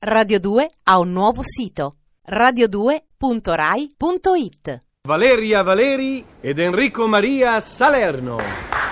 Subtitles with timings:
[0.00, 8.87] Radio 2 ha un nuovo sito radio2.rai.it Valeria Valeri ed Enrico Maria Salerno.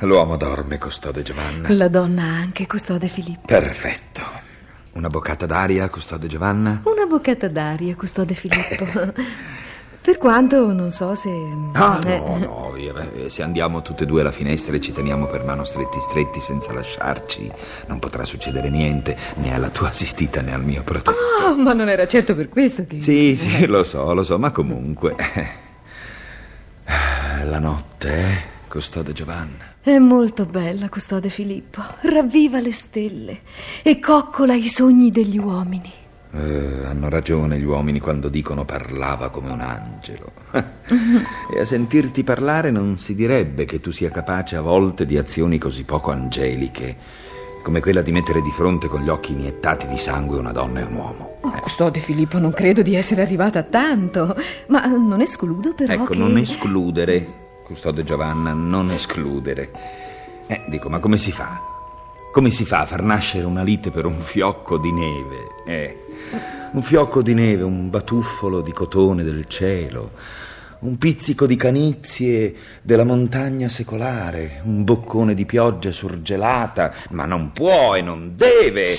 [0.00, 1.72] L'uomo dorme, custode Giovanna.
[1.72, 3.46] La donna anche, custode Filippo.
[3.46, 4.22] Perfetto.
[4.92, 6.82] Una boccata d'aria, custode Giovanna?
[6.84, 8.84] Una boccata d'aria, custode Filippo.
[10.04, 11.30] per quanto non so se.
[11.72, 15.24] Ah, eh, no, no, eh, se andiamo tutte e due alla finestra e ci teniamo
[15.28, 17.50] per mano stretti stretti senza lasciarci,
[17.86, 21.16] non potrà succedere niente né alla tua assistita né al mio protetto.
[21.42, 23.00] Oh, ma non era certo per questo che.
[23.00, 25.16] Sì, sì, lo so, lo so, ma comunque.
[27.46, 29.76] La notte, eh, custode Giovanna.
[29.80, 31.82] È molto bella, custode Filippo.
[32.02, 33.40] Ravviva le stelle
[33.82, 36.03] e coccola i sogni degli uomini.
[36.36, 40.32] Eh, hanno ragione gli uomini quando dicono parlava come un angelo.
[40.50, 45.58] e a sentirti parlare non si direbbe che tu sia capace a volte di azioni
[45.58, 46.96] così poco angeliche,
[47.62, 50.82] come quella di mettere di fronte con gli occhi iniettati di sangue una donna e
[50.82, 51.36] un uomo.
[51.42, 54.34] Oh, custode Filippo, non credo di essere arrivata a tanto,
[54.66, 56.16] ma non escludo però Ecco, che...
[56.16, 57.26] non escludere,
[57.64, 59.70] custode Giovanna, non escludere.
[60.48, 61.73] Eh, dico, ma come si fa?
[62.34, 65.54] Come si fa a far nascere una lite per un fiocco di neve?
[65.64, 66.04] Eh,
[66.72, 70.10] un fiocco di neve, un batuffolo di cotone del cielo,
[70.80, 77.94] un pizzico di canizie della montagna secolare, un boccone di pioggia surgelata, ma non può
[77.94, 78.96] e non deve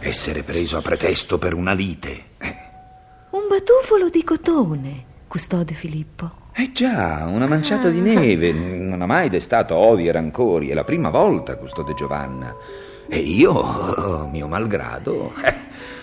[0.00, 2.22] essere preso a pretesto per una lite.
[2.38, 2.56] Eh.
[3.30, 6.41] Un batuffolo di cotone, custode Filippo.
[6.54, 10.84] Eh già, una manciata di neve, non ha mai destato odi e rancori, è la
[10.84, 12.54] prima volta, custode Giovanna.
[13.08, 15.54] E io, oh, mio malgrado, eh,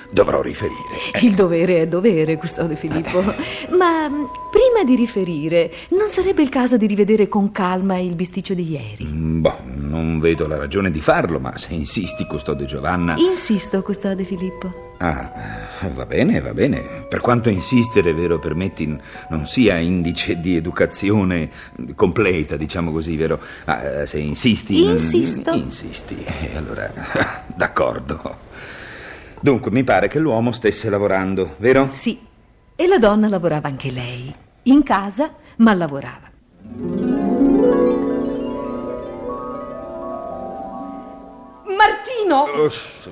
[0.10, 0.78] dovrò riferire.
[1.22, 3.22] Il dovere è dovere, custode Filippo.
[3.78, 8.54] Ma mh, prima di riferire, non sarebbe il caso di rivedere con calma il bisticcio
[8.54, 9.06] di ieri?
[9.06, 13.16] Mm, Boh, non vedo la ragione di farlo, ma se insisti, custode Giovanna...
[13.18, 14.88] Insisto, custode Filippo.
[15.02, 15.32] Ah,
[15.82, 17.06] eh, va bene, va bene.
[17.08, 18.86] Per quanto insistere, vero, permetti,
[19.30, 21.50] non sia indice di educazione
[21.96, 23.40] completa, diciamo così, vero?
[23.66, 24.84] Ah, eh, se insisti...
[24.84, 25.52] mm, Insisto.
[25.54, 26.26] Insisti.
[26.54, 26.92] Allora,
[27.56, 28.38] d'accordo.
[29.42, 31.90] Dunque, mi pare che l'uomo stesse lavorando, vero?
[31.94, 32.20] Sì,
[32.76, 34.34] e la donna lavorava anche lei.
[34.64, 36.30] In casa, ma lavorava.
[41.78, 42.66] Martino!
[42.66, 43.10] Uff,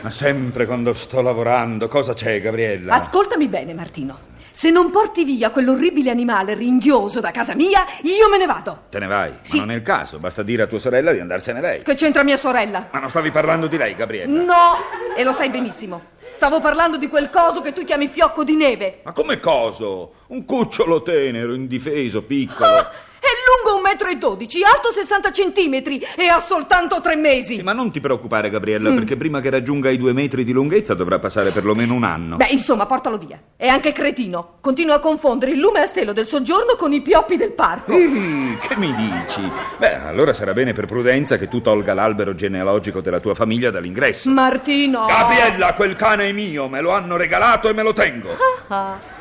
[0.00, 2.94] ma sempre quando sto lavorando, cosa c'è, Gabriella?
[2.94, 4.29] Ascoltami bene, Martino.
[4.60, 8.82] Se non porti via quell'orribile animale ringhioso da casa mia, io me ne vado.
[8.90, 9.32] Te ne vai?
[9.40, 9.56] Sì.
[9.56, 11.82] Ma non è il caso, basta dire a tua sorella di andarsene lei.
[11.82, 12.90] Che c'entra mia sorella?
[12.92, 14.42] Ma non stavi parlando di lei, Gabriella?
[14.42, 14.76] No,
[15.16, 16.08] e lo sai benissimo.
[16.28, 19.00] Stavo parlando di quel coso che tu chiami fiocco di neve.
[19.02, 20.12] Ma come coso?
[20.26, 22.68] Un cucciolo tenero, indifeso, piccolo.
[22.68, 23.29] Ah, è
[23.62, 27.56] lungo un metro e dodici, alto 60 centimetri e ha soltanto tre mesi.
[27.56, 28.52] Sì, ma non ti preoccupare, Mm.
[28.52, 32.36] Gabriella, perché prima che raggiunga i due metri di lunghezza dovrà passare perlomeno un anno.
[32.36, 33.38] Beh, insomma, portalo via.
[33.56, 34.56] È anche cretino.
[34.60, 37.92] Continua a confondere il lume a stelo del soggiorno con i pioppi del parco.
[37.96, 39.40] Ih, che mi dici?
[39.78, 44.30] Beh, allora sarà bene per prudenza che tu tolga l'albero genealogico della tua famiglia dall'ingresso.
[44.30, 45.04] Martino!
[45.06, 48.36] Gabriella, quel cane è mio, me lo hanno regalato e me lo tengo.
[48.68, 49.18] Ah.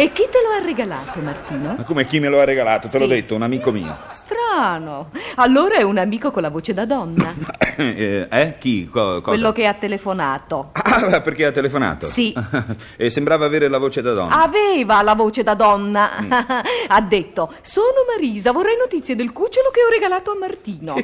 [0.00, 1.74] E chi te lo ha regalato, Martino?
[1.76, 2.86] Ma come chi me lo ha regalato?
[2.88, 3.14] Te l'ho Sì.
[3.14, 3.96] detto, un amico mio.
[4.10, 5.10] Strano.
[5.34, 7.34] Allora è un amico con la voce da donna.
[7.78, 8.54] Eh, eh?
[8.58, 8.88] Chi?
[8.88, 9.20] Co- cosa?
[9.20, 10.70] Quello che ha telefonato.
[10.72, 10.87] Ah,
[11.22, 12.06] perché ha telefonato?
[12.06, 12.34] Sì.
[12.96, 14.42] e sembrava avere la voce da donna.
[14.42, 16.10] Aveva la voce da donna.
[16.88, 20.96] ha detto: Sono Marisa, vorrei notizie del cucciolo che ho regalato a Martino.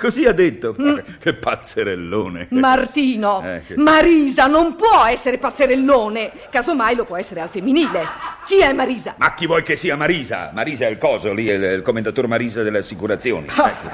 [0.00, 0.74] Così ha detto.
[1.18, 2.48] Che pazzerellone.
[2.50, 6.32] Martino, Eh, che- Marisa non può essere pazzerellone.
[6.50, 8.06] Casomai lo può essere al femminile.
[8.46, 9.14] Chi è Marisa?
[9.18, 10.50] Ma chi vuoi che sia Marisa?
[10.52, 13.46] Marisa è il coso lì, è il, il commendatore Marisa delle assicurazioni.
[13.54, 13.88] Ah, Ecco.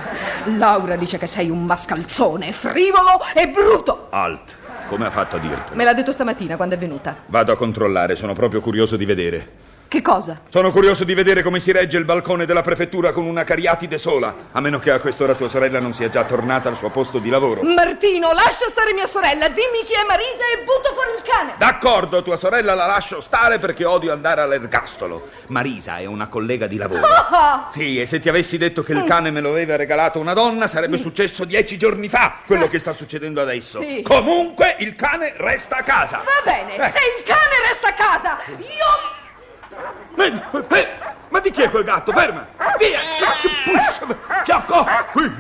[0.57, 4.07] Laura dice che sei un mascalzone, frivolo e bruto.
[4.11, 4.57] Alt,
[4.87, 5.77] come ha fatto a dirtelo?
[5.77, 7.17] Me l'ha detto stamattina quando è venuta.
[7.27, 9.49] Vado a controllare, sono proprio curioso di vedere.
[9.89, 10.41] Che cosa?
[10.49, 14.35] Sono curioso di vedere come si regge il balcone della prefettura con una cariatide sola,
[14.51, 17.31] a meno che a quest'ora tua sorella non sia già tornata al suo posto di
[17.31, 17.63] lavoro.
[17.63, 21.55] Martino, lascia stare mia sorella, dimmi chi è Marisa e butto fuori il cane.
[21.57, 25.29] D'accordo, tua sorella la lascio stare perché odio andare all'ergastolo.
[25.47, 27.07] Marisa è una collega di lavoro.
[27.07, 27.69] Ah!
[27.71, 30.67] Sì, e se ti avessi detto che il cane me lo aveva regalato una donna,
[30.67, 33.81] sarebbe successo dieci giorni fa quello che sta succedendo adesso.
[33.81, 34.03] Sì.
[34.03, 36.25] Comunque, il cane resta a casa.
[36.25, 36.83] Va bene, Eh.
[36.93, 39.16] se il cane resta a casa, io...
[41.29, 42.13] Ma di chi è quel gatto?
[42.13, 42.47] Ferma!
[42.79, 43.01] Via!
[44.45, 44.87] Fiocco!
[45.13, 45.31] Qui!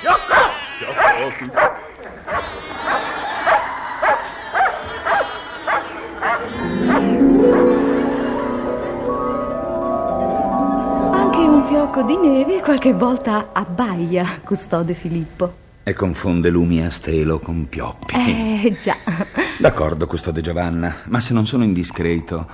[0.00, 0.58] Fiocco!
[0.78, 1.36] Fiocco!
[1.36, 1.50] qui.
[11.12, 15.54] Anche un fiocco di neve qualche volta abbaia, custode Filippo.
[15.82, 18.14] E confonde lumi a stelo con pioppi.
[18.14, 18.96] Eh, già.
[19.58, 22.46] D'accordo, custode Giovanna, ma se non sono indiscreto,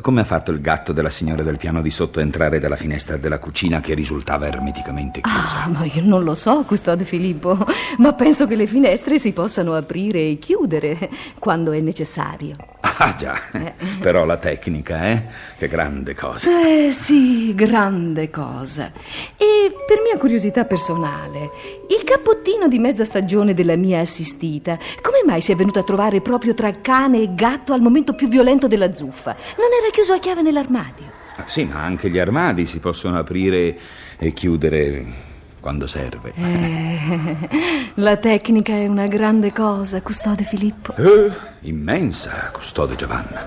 [0.00, 3.16] come ha fatto il gatto della signora del piano di sotto a entrare dalla finestra
[3.16, 5.64] della cucina che risultava ermeticamente chiusa?
[5.64, 7.56] Ah, ma io non lo so, custode Filippo,
[7.98, 12.54] ma penso che le finestre si possano aprire e chiudere quando è necessario.
[13.02, 13.40] Ah, già,
[13.98, 15.22] però la tecnica, eh?
[15.56, 16.50] Che grande cosa.
[16.66, 18.92] Eh sì, grande cosa.
[19.38, 21.50] E per mia curiosità personale,
[21.88, 26.20] il cappottino di mezza stagione della mia assistita, come mai si è venuto a trovare
[26.20, 29.34] proprio tra cane e gatto al momento più violento della zuffa?
[29.56, 31.06] Non era chiuso a chiave nell'armadio?
[31.36, 33.78] Ah, Sì, ma anche gli armadi si possono aprire
[34.18, 35.04] e chiudere
[35.60, 36.32] quando serve.
[36.34, 40.94] Eh, la tecnica è una grande cosa, custode Filippo.
[40.96, 41.30] Eh,
[41.60, 43.46] immensa, custode Giovanna.